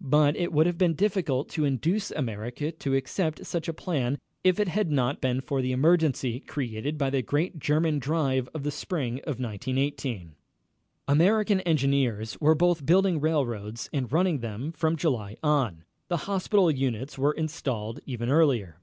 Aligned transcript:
But 0.00 0.34
it 0.36 0.52
would 0.52 0.66
have 0.66 0.78
been 0.78 0.94
difficult 0.94 1.48
to 1.50 1.64
induce 1.64 2.10
America 2.10 2.72
to 2.72 2.96
accept 2.96 3.46
such 3.46 3.68
a 3.68 3.72
plan 3.72 4.18
if 4.42 4.58
it 4.58 4.66
had 4.66 4.90
not 4.90 5.20
been 5.20 5.40
for 5.40 5.62
the 5.62 5.70
emergency 5.70 6.40
created 6.40 6.98
by 6.98 7.08
the 7.08 7.22
great 7.22 7.60
German 7.60 8.00
drive 8.00 8.48
of 8.52 8.64
the 8.64 8.72
spring 8.72 9.18
of 9.20 9.38
1918. 9.38 10.34
American 11.06 11.60
engineers 11.60 12.36
were 12.40 12.56
both 12.56 12.84
building 12.84 13.20
railroads 13.20 13.88
and 13.92 14.10
running 14.10 14.40
them 14.40 14.72
from 14.72 14.96
July 14.96 15.36
on. 15.40 15.84
The 16.08 16.16
hospital 16.26 16.68
units 16.68 17.16
were 17.16 17.30
installed 17.34 18.00
even 18.06 18.28
earlier. 18.28 18.80